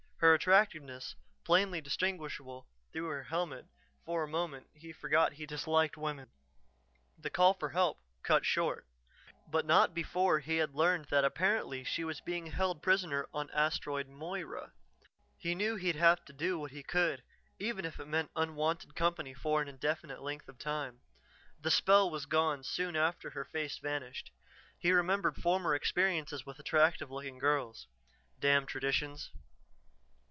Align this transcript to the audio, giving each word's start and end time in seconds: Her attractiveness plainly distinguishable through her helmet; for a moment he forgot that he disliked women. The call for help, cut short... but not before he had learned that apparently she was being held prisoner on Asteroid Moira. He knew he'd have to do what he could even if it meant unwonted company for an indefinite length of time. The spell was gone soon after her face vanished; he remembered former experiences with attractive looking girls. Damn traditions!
Her 0.23 0.35
attractiveness 0.35 1.15
plainly 1.43 1.81
distinguishable 1.81 2.67
through 2.93 3.07
her 3.07 3.23
helmet; 3.23 3.65
for 4.05 4.21
a 4.21 4.27
moment 4.27 4.67
he 4.71 4.91
forgot 4.93 5.31
that 5.31 5.37
he 5.37 5.47
disliked 5.47 5.97
women. 5.97 6.29
The 7.17 7.31
call 7.31 7.55
for 7.55 7.69
help, 7.69 7.97
cut 8.21 8.45
short... 8.45 8.85
but 9.47 9.65
not 9.65 9.95
before 9.95 10.37
he 10.37 10.57
had 10.57 10.75
learned 10.75 11.05
that 11.05 11.25
apparently 11.25 11.83
she 11.83 12.03
was 12.03 12.21
being 12.21 12.45
held 12.45 12.83
prisoner 12.83 13.27
on 13.33 13.49
Asteroid 13.49 14.09
Moira. 14.09 14.73
He 15.39 15.55
knew 15.55 15.75
he'd 15.75 15.95
have 15.95 16.23
to 16.25 16.33
do 16.33 16.59
what 16.59 16.69
he 16.69 16.83
could 16.83 17.23
even 17.57 17.83
if 17.83 17.99
it 17.99 18.05
meant 18.05 18.29
unwonted 18.35 18.93
company 18.93 19.33
for 19.33 19.59
an 19.59 19.67
indefinite 19.67 20.21
length 20.21 20.47
of 20.47 20.59
time. 20.59 21.01
The 21.59 21.71
spell 21.71 22.11
was 22.11 22.27
gone 22.27 22.63
soon 22.63 22.95
after 22.95 23.31
her 23.31 23.43
face 23.45 23.79
vanished; 23.79 24.29
he 24.77 24.91
remembered 24.91 25.37
former 25.37 25.73
experiences 25.73 26.45
with 26.45 26.59
attractive 26.59 27.09
looking 27.09 27.39
girls. 27.39 27.87
Damn 28.39 28.67
traditions! 28.67 29.31